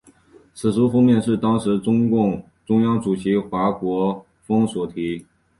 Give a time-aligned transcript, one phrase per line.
[0.55, 5.27] 此书封面是当时中共中央主席华国锋所题。